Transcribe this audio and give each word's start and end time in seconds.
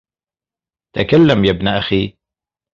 تَكَلَّمْ 0.95 1.45
يَا 1.45 1.51
ابْنَ 1.51 1.67
أَخِي 1.67 2.17